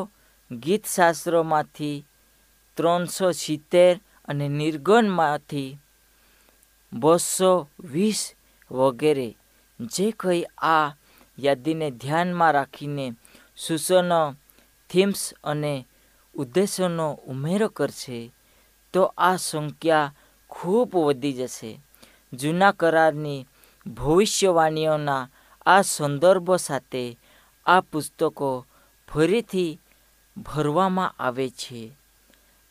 ગીતશાસ્ત્રોમાંથી 0.51 2.05
ત્રણસો 2.77 3.33
સિત્તેર 3.33 4.01
અને 4.29 4.49
નિર્ગુણમાંથી 4.49 5.79
બસો 6.93 7.69
વીસ 7.81 8.35
વગેરે. 8.71 9.37
જે 9.81 10.11
કંઈ 10.11 10.43
આ 10.59 10.95
યાદીને 11.39 11.91
ધ્યાનમાં 11.91 12.53
રાખીને 12.53 13.13
સૂચનો, 13.57 14.35
થીમ્સ 14.91 15.33
અને 15.45 15.87
ઉદ્દેશોનો 16.35 17.13
ઉમેરો 17.27 17.69
કરશે, 17.69 18.33
તો 18.93 19.03
આ 19.19 19.37
સંખ્યા 19.37 20.15
ખૂબ 20.49 20.97
વધી 20.97 21.33
જશે. 21.33 21.81
જૂના 22.33 22.73
કરારની 22.73 23.47
ભવિષ્યવાણીઓના 23.87 25.29
આ 25.67 25.83
સંદર્ભો 25.83 26.57
સાથે 26.57 27.19
આ 27.67 27.81
પુસ્તકો 27.81 28.67
ફરીથી 29.09 29.81
ભરવામાં 30.37 31.15
આવે 31.19 31.49
છે. 31.49 31.97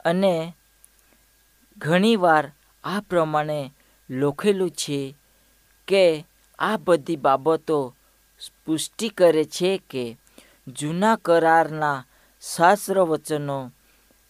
અને 0.06 0.54
ઘણીવાર 1.78 2.52
આ 2.84 3.00
પ્રમાણે 3.10 3.72
લખેલું 4.10 4.70
છે 4.70 5.15
કે 5.88 6.26
આ 6.60 6.78
બધી 6.78 7.15
બાબતો 7.15 7.94
પુષ્ટિ 8.65 9.10
કરે 9.10 9.44
છે 9.46 9.82
કે 9.89 10.18
જૂના 10.68 11.15
કરારના 11.15 12.06
શાસ્ત્ર 12.41 13.00
વચનો 13.00 13.72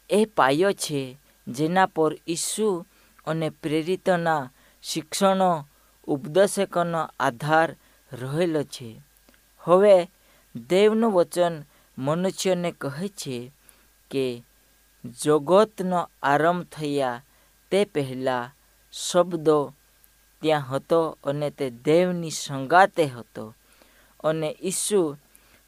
એ 0.10 0.26
પાયો 0.26 0.72
છે 0.74 1.18
જેના 1.48 1.86
પર 1.86 2.18
ઈસુ 2.28 2.86
અને 3.28 3.50
પ્રેરિતના 3.50 4.50
શિક્ષણો, 4.84 5.68
ઉપદેશકોનો 6.08 7.10
આધાર 7.20 7.76
રહેલો 8.12 8.64
છે. 8.64 9.02
હવે 9.60 10.12
દેવનું 10.70 11.12
વચન 11.12 11.64
મનુષ્યને 11.98 12.72
કહે 12.72 13.08
છે 13.08 13.52
કે 14.12 14.44
જગતનો 15.06 16.10
આરંભ 16.24 16.63
થયા 16.63 17.22
તે 17.72 17.86
પહેલાં 17.86 18.52
શબ્દો 18.94 19.74
ત્યાં 20.41 20.70
હતો 20.70 21.18
અને 21.24 21.50
તે 21.50 21.70
દેવની 21.70 22.32
સંગાતે 22.32 23.06
હતો. 23.06 23.56
અને 24.24 24.58
ઈસુ 24.63 25.18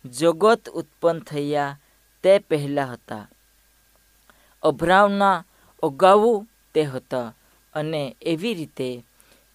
જગત 0.05 0.69
ઉત્પન્ન 0.69 1.19
થયા 1.19 1.79
તે 2.23 2.39
પહેલાં 2.39 2.93
હતા. 2.93 3.29
અભરાવના 4.63 5.45
અગાઉ 5.83 6.45
તે 6.73 6.83
હતા 6.83 7.33
અને 7.73 8.15
એવી 8.21 8.53
રીતે 8.53 9.03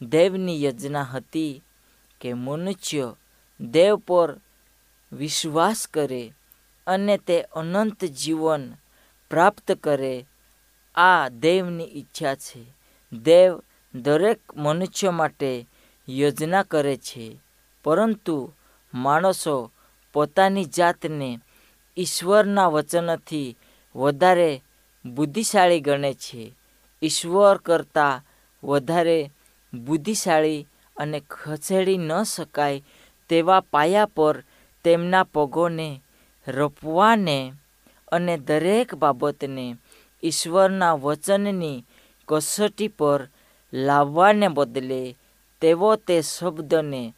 દેવની 0.02 0.62
યોજના 0.64 1.02
હતી 1.02 1.62
કે 2.20 2.34
મનુષ્ય 2.34 3.14
દેવ 3.60 3.96
પર 3.96 4.36
વિશ્વાસ 5.12 5.86
કરે 5.86 6.32
અને 6.86 7.18
તે 7.18 7.42
અનંત 7.42 8.04
જીવન 8.04 8.74
પ્રાપ્ત 9.32 9.72
કરે, 9.72 10.26
આ 10.94 11.28
દેવની 11.28 11.84
ઈચ્છા 11.84 12.34
છે. 12.34 12.64
દેવ 13.12 13.60
દરેક 13.94 14.38
મનુષ્ય 14.56 15.10
માટે 15.10 15.66
યોજના 16.08 16.62
કરે 16.62 16.96
છે. 16.96 17.38
પરંતુ 17.84 18.52
માણસો 18.94 19.70
પોતાની 20.12 20.64
જાતને 20.64 21.38
ઈશ્વરના 21.98 22.66
વચનથી 22.66 23.56
વધારે 23.96 24.62
બુદ્ધિશાળી 25.04 25.80
ગણે 25.80 26.14
છે. 26.14 26.52
ઈશ્વર 27.02 27.56
કરતાં 27.58 28.24
વધારે 28.66 29.30
બુદ્ધિશાળી 29.74 30.66
અને 30.96 31.22
ખસેડી 31.30 31.98
ન 31.98 32.22
શકાય 32.22 32.82
તેવા 33.28 33.60
પાયા 33.60 34.06
પર 34.06 34.42
તેમના 34.84 35.24
પગોને 35.24 36.02
રોપવાને 36.48 37.52
અને 38.12 38.34
દરેક 38.38 38.94
બાબતને 38.94 39.76
ઈશ્વરના 40.24 40.94
વચનની 40.94 41.84
કસોટી 42.28 42.88
પર 42.88 43.20
લાવવાને 43.72 44.48
બદલે 44.48 45.16
તેઓ 45.60 45.96
તે 45.96 46.16
શબ્દને 46.22 47.14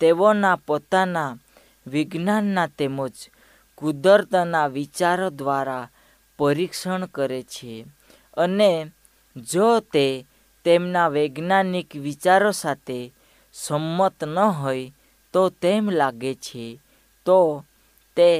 તેઓના 0.00 0.56
પોતાના 0.56 1.38
વિજ્ઞાનના 1.86 2.66
તેમજ 2.78 3.16
કુદરતના 3.78 4.66
વિચારો 4.66 5.30
દ્વારા 5.30 5.90
પરીક્ષણ 6.38 7.04
કરે 7.06 7.42
છે. 7.42 7.84
અને 8.36 8.92
જો 9.36 9.80
તે 9.80 10.26
તેમના 10.64 11.08
વૈજ્ઞાનિક 11.08 11.96
વિચારો 11.96 12.50
સાથે 12.52 13.12
સંમત 13.52 14.24
ન 14.24 14.38
હોય 14.38 14.92
તો 15.32 15.48
તેમ 15.48 15.90
લાગે 15.90 16.34
છે 16.34 16.80
તો 17.26 17.64
તે 18.16 18.30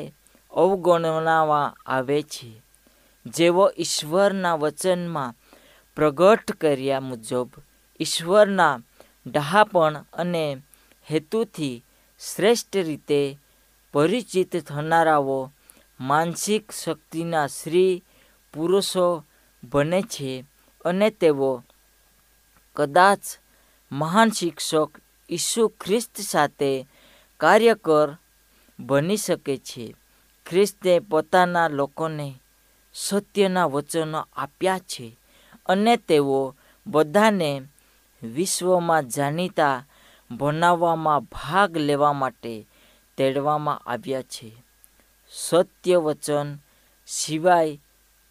અવગણવામાં 0.52 1.74
આવે 1.86 2.22
છે. 2.22 2.50
જેઓ 3.26 3.64
ઈશ્વરના 3.78 4.56
વચનમાં 4.56 5.36
પ્રગટ 5.96 6.52
કર્યા 6.52 7.00
મુજબ 7.00 7.50
ઈશ્વરના 8.00 8.80
ડહાપણ 9.26 9.94
અને 10.12 10.44
હેતુથી 11.10 11.82
શ્રેષ્ઠ 12.20 12.76
રીતે 12.76 13.38
પરિચિત 13.94 14.52
થનારાઓ 14.66 15.40
માનસિક 16.00 16.64
શક્તિના 16.72 17.46
સ્ત્રી 17.46 18.02
પુરુષો 18.54 19.24
બને 19.62 20.00
છે 20.02 20.44
અને 20.84 21.10
તેઓ 21.10 21.62
કદાચ 22.76 23.22
મહાન 23.92 24.30
શિક્ષક 24.30 24.90
ઈસુ 25.30 25.62
ખ્રિસ્ત 25.80 26.14
સાથે 26.22 26.72
કાર્યકર 27.40 28.08
બની 28.78 29.16
શકે 29.16 29.56
છે. 29.58 29.86
ખ્રિસ્તે 30.48 30.98
પોતાના 30.98 31.68
લોકોને 31.68 32.34
સત્યના 32.94 33.64
વચનો 33.64 34.28
આપ્યા 34.36 34.78
છે 34.78 35.16
અને 35.66 35.96
તેઓ 35.96 36.54
બધાને 36.86 37.62
વિશ્વમાં 38.22 39.08
જાણીતા 39.08 39.84
બનાવવામાં 40.30 41.20
ભાગ 41.20 41.76
લેવા 41.76 42.12
માટે 42.12 42.66
તેડવામાં 43.16 43.78
આવ્યા 43.78 44.22
છે. 44.22 44.52
સત્ય 45.30 45.96
વચન 45.96 46.58
સિવાય 47.06 47.80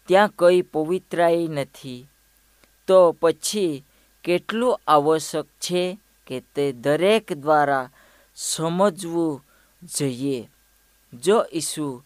ત્યાં 0.06 0.28
કંઈ 0.28 0.62
પવિત્રાઈ 0.62 1.48
નથી. 1.48 2.08
તો 2.86 3.12
પછી 3.12 3.84
કેટલું 4.24 4.80
આવશ્યક 4.88 5.44
છે 5.44 5.98
કે 6.26 6.40
તે 6.40 6.72
દરેક 6.72 7.32
દ્વારા 7.32 7.90
સમજવું 8.34 9.44
જોઈએ? 9.96 10.48
જો 11.24 11.44
ઈસુ 11.52 12.02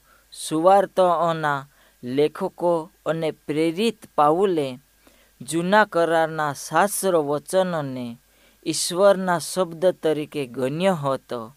સુવાર્તાઓના 0.49 1.67
લેખકો 2.03 2.91
અને 3.07 3.31
પ્રેરિત 3.31 3.99
પાઉલે 4.15 4.79
જૂના 5.41 5.85
કરારના 5.85 6.53
શાસ્ત્ર 6.53 7.17
વચનોને 7.17 8.19
ઈશ્વરના 8.67 9.39
શબ્દ 9.39 9.87
તરીકે 9.87 10.47
ગણ્ય 10.47 10.93
હતો. 10.93 11.53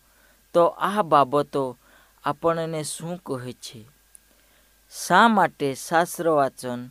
તો 0.53 0.65
આ 0.65 1.01
બાબતો 1.01 1.77
આપણને 2.23 2.83
શું 2.83 3.17
કહે 3.23 3.53
છે? 3.53 3.87
શા 4.91 5.27
માટે 5.27 5.75
શાસ્ત્ર 5.75 6.29
વાંચન 6.29 6.89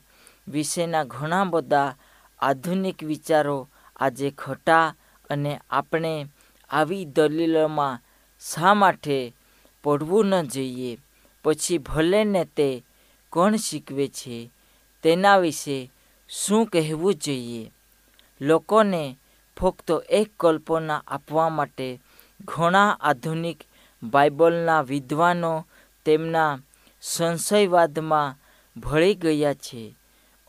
વિશેના 0.49 1.05
ઘણા 1.05 1.45
બધા 1.45 1.97
આધુનિક 2.41 3.05
વિચારો 3.05 3.69
આજે 3.97 4.31
ખોટા 4.31 4.95
અને 5.31 5.61
આપણે 5.71 6.27
આવી 6.71 7.05
દલીલોમાં 7.05 7.99
શા 8.41 8.75
માટે 8.75 9.35
પડવું 9.85 10.27
ન 10.27 10.43
જોઈએ? 10.43 10.99
પછી 11.45 11.79
ભલેને 11.79 12.45
તે 12.45 12.85
કોણ 13.31 13.57
શીખવે 13.57 14.09
છે, 14.09 14.51
તેના 15.03 15.39
વિશે 15.39 15.91
શું 16.29 16.67
કહેવું 16.67 17.15
જોઈએ? 17.15 17.71
લોકોને 18.41 19.19
ફક્ત 19.61 19.91
એક 20.11 20.31
કલ્પના 20.41 21.03
આપવા 21.07 21.49
માટે 21.49 22.01
ઘણા 22.45 22.99
આધુનિક 23.01 23.59
બાઇબલના 24.03 24.81
વિદ્વાનો 24.81 25.67
તેમના 26.05 26.59
સંશયવાદમાં 27.03 28.39
ભળી 28.81 29.15
ગયા 29.15 29.55
છે. 29.55 29.95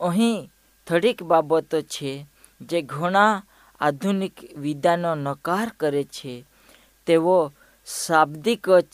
અહીં 0.00 0.50
થોડીક 0.88 1.22
બાબતો 1.22 1.82
છે 1.82 2.26
જે 2.60 2.82
ઘણા 2.82 3.42
આધુનિક 3.80 4.56
વિદ્વાનો 4.56 5.14
નકાર 5.14 5.72
કરે 5.80 6.04
છે. 6.04 6.44
તેઓ 7.06 7.52
શાબ્દિક 8.06 8.70
જ 8.70 8.84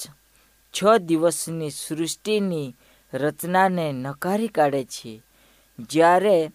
છ 0.73 0.99
દિવસની 0.99 1.71
સૃષ્ટિની 1.71 2.75
રચનાને 3.15 3.93
નકારી 3.93 4.49
કાઢે 4.49 4.85
છે. 4.85 5.23
જ્યારે 5.79 6.51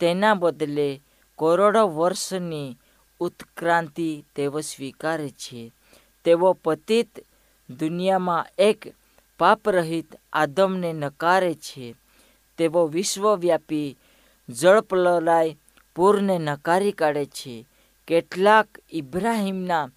તેના 0.00 0.34
બદલે 0.34 1.00
કરોડો 1.38 1.88
વર્ષની 1.88 2.76
ઉત્ક્રાંતિ 3.20 4.24
તેઓ 4.34 4.60
સ્વીકારે 4.60 5.30
છે. 5.30 5.72
તેઓ 6.24 6.52
પતિત 6.52 7.08
દુનિયામાં 7.70 8.46
એક 8.58 8.84
પાપરહિત 9.38 10.06
આદમને 10.32 10.92
નકારે 10.92 11.54
છે. 11.54 11.94
તેઓ 12.58 12.86
વિશ્વવ્યાપી 12.86 13.98
જળપ્રલય 14.48 15.56
પૂરને 15.94 16.38
નકારી 16.38 16.92
કાઢે 16.92 17.26
છે. 17.26 17.66
કેટલાક 18.08 18.68
ઇબ્રાહિમના 18.92 19.88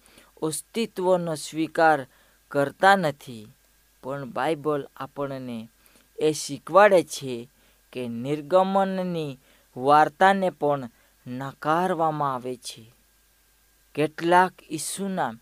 અસ્તિત્વનો 0.42 1.34
સ્વીકાર 1.34 2.06
કરતા 2.48 2.96
નથી. 2.96 3.46
પણ 4.02 4.30
બાઇબલ 4.30 4.88
આપણને 4.96 5.68
એ 6.18 6.32
શીખવાડે 6.32 7.02
છે 7.02 7.48
કે 7.92 8.08
નિર્ગમનની 8.08 9.38
વાર્તાને 9.76 10.50
પણ 10.50 10.90
નકારવામાં 11.26 12.34
આવે 12.34 12.56
છે. 12.56 12.92
કેટલાક 13.94 14.52
ઈસુના 14.70 15.32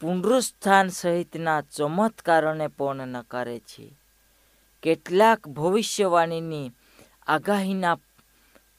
પુનરુસ્થાન 0.00 0.88
સહિતના 0.88 1.60
ચમત્કારોને 1.60 2.66
પણ 2.66 3.08
નકારે 3.08 3.58
છે. 3.58 3.92
કેટલાક 4.82 5.48
ભવિષ્યવાણીની 5.48 6.72
આગાહીના 7.26 7.96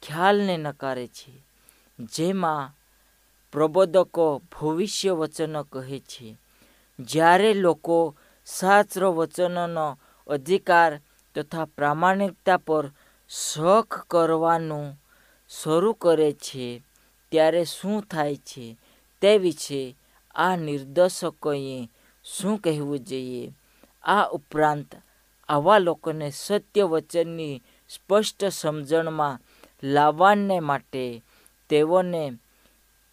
ખ્યાલને 0.03 0.57
નકારે 0.57 1.07
છે, 1.07 1.31
જેમાં 1.99 2.73
પ્રબોધકો 3.51 4.41
ભવિષ્ય 4.51 5.11
વચનો 5.11 5.63
કહે 5.63 5.99
છે, 5.99 6.37
જ્યારે 6.99 7.53
લોકો 7.53 8.15
શાસ્ત્ર 8.47 9.03
વચનોનો 9.05 9.99
અધિકાર 10.27 10.99
તથા 11.35 11.65
પ્રામાણિકતા 11.65 12.57
પર 12.57 12.85
શોખ 13.29 14.05
કરવાનું 14.07 14.87
શરૂ 15.49 15.93
કરે 15.93 16.31
છે. 16.31 16.83
ત્યારે 17.31 17.63
શું 17.65 18.01
થાય 18.01 18.35
છે 18.35 18.77
તે 19.21 19.37
વિશે 19.37 19.95
આ 20.35 20.55
નિર્દેશકોએ 20.55 21.89
શું 22.25 22.57
કહેવું 22.57 22.99
જોઈએ? 22.99 23.53
આ 24.03 24.25
ઉપરાંત 24.31 24.95
આવા 25.49 25.79
લોકોને 25.79 26.29
સત્ય 26.29 26.83
વચનની 26.83 27.63
સ્પષ્ટ 27.89 28.45
સમજણમાં 28.45 29.41
લાવવાને 29.83 30.59
માટે 30.59 31.23
તેઓને 31.69 32.23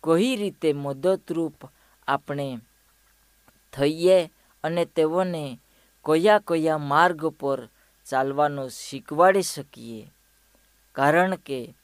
કઈ 0.04 0.36
રીતે 0.36 0.72
મદદરૂપ 0.72 1.58
આપણે 2.08 2.58
થઈએ? 3.72 4.30
અને 4.64 4.84
તેઓને 4.84 5.60
કયા 6.04 6.38
કયા 6.38 6.78
માર્ગ 6.78 7.26
પર 7.26 7.68
ચાલવાનું 8.10 8.70
શીખવાડી 8.70 9.42
શકીએ? 9.42 10.10
કારણ 10.92 11.34
કે 11.34 11.74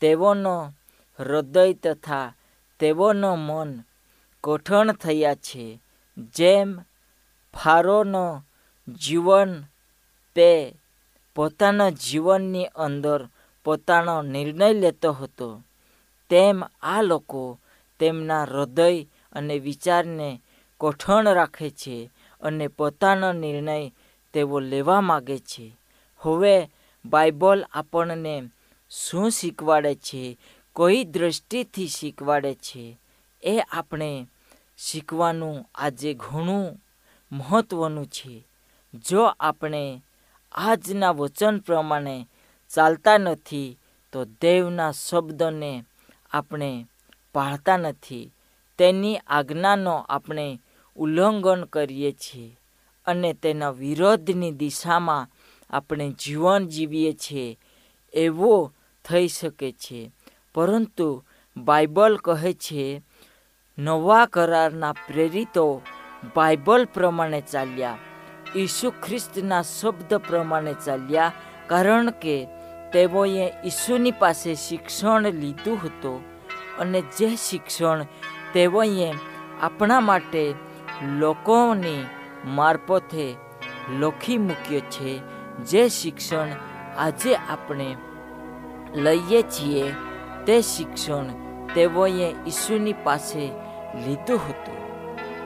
તેઓનો 0.00 0.72
હૃદય 1.18 1.72
તથા 1.72 2.32
તેઓનો 2.80 3.36
મન 3.36 3.84
કઠણ 4.44 4.92
થયા 4.92 5.34
છે. 5.34 5.80
જેમ 6.34 6.80
ફારોનો 7.64 8.42
જીવન, 8.88 9.62
તે 10.34 10.74
પોતાના 11.34 11.90
જીવનની 11.90 12.66
અંદર 12.66 13.28
પોતાનો 13.64 14.22
નિર્ણય 14.22 14.72
લેતો 14.72 15.12
હતો, 15.12 15.62
તેમ 16.30 16.64
આ 16.82 17.02
લોકો 17.02 17.58
તેમના 17.98 18.42
હૃદય 18.42 19.02
અને 19.32 19.58
વિચારને 19.58 20.42
કોઠણ 20.78 21.34
રાખે 21.34 21.70
છે. 21.70 22.10
અને 22.40 22.68
પોતાનો 22.68 23.32
નિર્ણય 23.32 23.90
તેઓ 24.32 24.58
લેવા 24.58 25.00
માગે 25.00 25.38
છે. 25.38 25.76
હવે 26.18 26.70
બાઇબલ 27.04 27.64
આપણને 27.72 28.42
શું 28.90 29.30
શીખવાડે 29.30 29.94
છે? 29.94 30.38
કોઈ 30.72 31.04
દ્રષ્ટિથી 31.04 31.88
શીખવાડે 31.88 32.54
છે? 32.54 32.98
એ 33.42 33.58
આપણે 33.58 34.26
શીખવાનું 34.78 35.68
આજે 35.74 36.14
ઘણું 36.14 36.80
મહત્ત્વનું 37.32 38.06
છે. 38.06 38.44
જો 39.08 39.24
આપણે 39.40 40.02
આજના 40.52 41.10
વચન 41.10 41.58
પ્રમાણે 41.58 42.28
ચાલતા 42.74 43.18
નથી, 43.18 43.78
તો 44.12 44.24
દેવના 44.24 44.92
શબ્દને 44.92 45.84
આપણે 46.32 46.86
પાળતા 47.34 47.76
નથી. 47.76 48.30
તેની 48.78 49.18
આજ્ઞાનો 49.26 50.06
આપણે 50.08 50.60
ઉલ્લંઘન 50.98 51.64
કરીએ 51.64 52.12
છીએ 52.12 52.56
અને 53.06 53.32
તેના 53.32 53.70
વિરોધની 53.70 54.52
દિશામાં 54.52 55.30
આપણે 55.70 56.06
જીવન 56.10 56.66
જીવીએ 56.66 57.12
છીએ, 57.12 57.58
એવો 58.14 58.72
થઈ 59.04 59.28
શકે 59.28 59.72
છે. 59.72 60.10
પરંતુ 60.54 61.24
બાઇબલ 61.56 62.16
કહે 62.16 62.52
છે, 62.52 63.02
નવા 63.78 64.26
કરારના 64.26 64.92
પ્રેરિતો 64.92 65.82
બાઇબલ 66.36 66.84
પ્રમાણે 66.84 67.40
ચાલ્યા, 67.40 67.98
ઈસુ 68.56 68.90
ખ્રિસ્તના 68.90 69.62
શબ્દ 69.62 70.14
પ્રમાણે 70.14 70.74
ચાલ્યા, 70.86 71.32
કારણ 71.66 72.10
કે 72.10 72.36
તેઓએ 72.92 73.46
ઈસુની 73.64 74.10
પાસે 74.10 74.54
શિક્ષણ 74.54 75.32
લીધું 75.32 75.78
હતું 75.84 76.18
અને 76.78 77.00
જે 77.18 77.28
શિક્ષણ 77.36 78.06
તેઓએ 78.54 79.14
આપણા 79.60 80.00
માટે 80.00 80.54
લોકોની 81.06 82.06
મારફતે 82.44 83.36
લખી 83.98 84.38
મૂક્યો 84.38 84.80
છે. 84.80 85.20
જે 85.58 85.88
શિક્ષણ 85.88 86.48
આજે 86.98 87.34
આપણે 87.34 87.96
લઈએ 88.94 89.42
છીએ, 89.42 89.94
તે 90.46 90.60
શિક્ષણ 90.60 91.24
તેઓએ 91.74 92.34
ઈસુની 92.46 92.92
પાસે 92.92 93.50
લીધું 94.06 94.36
હતું. 94.36 94.78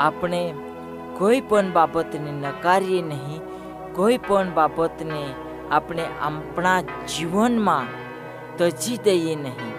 આપણે 0.01 0.55
કોઈ 1.19 1.41
પણ 1.41 1.73
બાબતને 1.73 2.33
નકારીએ 2.33 3.03
નહીં, 3.03 3.41
કોઈ 3.93 4.19
પણ 4.19 4.51
બાબતને 4.51 5.35
આપણે 5.71 6.05
આપણા 6.21 6.81
જીવનમાં 6.81 7.87
તજી 8.59 8.97
દઈએ 8.97 9.35
નહીં. 9.35 9.73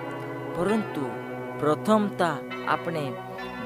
પરંતુ 0.55 1.12
પ્રથમતા 1.59 2.38
આપણે 2.67 3.13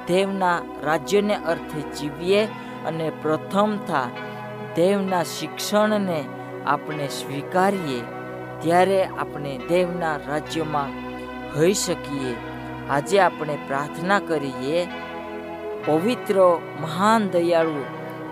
દેવના 0.08 0.62
રાજ્યને 0.84 1.36
અર્થે 1.36 1.82
જીવીએ 1.82 2.46
અને 2.86 3.12
પ્રથમતા 3.22 4.10
દેવના 4.76 5.24
શિક્ષણને 5.24 6.26
આપણે 6.66 7.08
સ્વીકારીએ, 7.08 8.02
ત્યારે 8.62 9.06
આપણે 9.06 9.58
દેવના 9.70 10.16
રાજ્યમાં 10.28 10.90
હોઈ 11.58 11.74
શકીએ. 11.74 12.36
આજે 12.90 13.20
આપણે 13.20 13.58
પ્રાર્થના 13.68 14.20
કરીએ, 14.20 14.88
પવિત્ર, 15.86 16.60
મહાન, 16.82 17.30
દયાળુ 17.30 17.86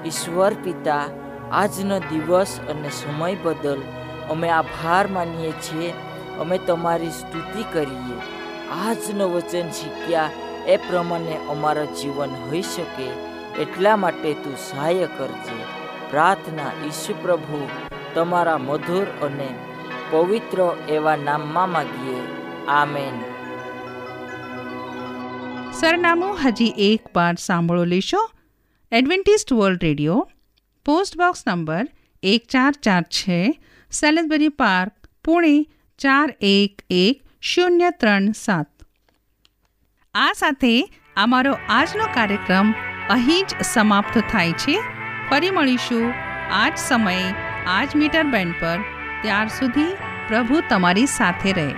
ઈશ્વર 0.05 0.53
પિતા, 0.63 1.05
આજનો 1.51 1.99
દિવસ 1.99 2.59
અને 2.69 2.89
સમય 2.89 3.35
બદલ 3.35 3.81
અમે 4.29 4.49
આભાર 4.49 5.07
માનીએ 5.07 5.51
છીએ. 5.51 5.93
અમે 6.39 6.57
તમારી 6.57 7.09
સ્તુતિ 7.09 7.63
કરીએ. 7.73 8.17
આજનો 8.85 9.29
વચન 9.29 9.69
શીખ્યા 9.69 10.29
એ 10.67 10.77
પ્રમાણે 10.77 11.37
અમારા 11.49 11.85
જીવન 11.85 12.29
હોઈ 12.29 12.61
શકે 12.61 13.07
એટલા 13.61 13.95
માટે 13.95 14.33
તું 14.33 14.57
સહાય 14.57 15.07
કરજે. 15.17 15.63
પ્રાર્થના 16.11 16.87
ઈશુ 16.87 17.15
પ્રભુ, 17.21 17.69
તમારા 18.15 18.57
મધુર 18.57 19.03
અને 19.03 19.47
પવિત્ર 20.09 20.77
એવા 20.89 21.15
નામમાં 21.15 21.69
માગીએ. 21.69 22.21
આમેન. 22.67 23.21
સરનામું 25.73 26.37
હજી 26.45 26.73
એક 26.77 27.17
વાર 27.17 27.35
સાંભળો 27.35 27.85
લેશો. 27.85 28.31
Adventist 28.91 29.53
world 29.53 29.83
radio, 29.83 30.31
post 30.85 31.17
box 31.17 31.43
number 31.47 31.87
એક 32.23 32.47
ચાર 32.49 32.73
ચાર 32.83 33.03
છે 33.03 33.59
સેલેસબરી 33.91 34.49
પાર્ક, 34.49 35.07
પુણે 35.25 35.65
ચાર 35.97 36.35
એક 36.41 36.81
એક 36.89 37.21
શૂન્ય 37.41 37.89
ત્રણ 37.89 38.31
સાત. 38.31 38.74
આ 40.15 40.33
સાથે 40.33 40.95
અમારો 41.15 41.57
આજનો 41.69 42.05
કાર્યક્રમ 42.13 42.73
અહીં 43.09 43.45
જ 43.47 43.63
સમાપ્ત 43.63 44.17
થાય 44.31 44.51
છે. 44.51 44.75
ફરી 45.29 45.49
મળીશું 45.51 46.13
આ 46.51 46.69
જ 46.69 46.77
સમયે, 46.77 47.25
આ 47.67 47.85
જ 47.85 47.95
મીટર 47.95 48.23
બેન્ડ 48.23 48.55
પર. 48.59 48.77
ત્યાર 49.21 49.47
સુધી 49.47 49.97
પ્રભુ 50.27 50.61
તમારી 50.69 51.05
સાથે 51.05 51.51
રહે. 51.51 51.69